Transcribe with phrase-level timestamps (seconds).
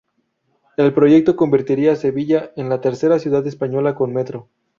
[0.77, 4.49] El proyecto convertiría a Sevilla en la tercera ciudad española con metro.